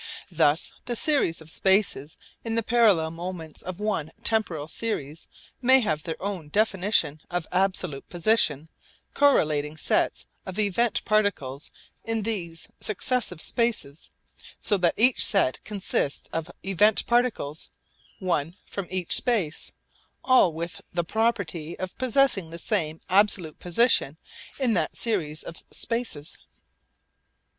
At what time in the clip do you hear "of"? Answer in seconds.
1.41-1.51, 3.61-3.79, 7.29-7.45, 10.43-10.57, 16.29-16.49, 21.77-21.95, 25.43-25.57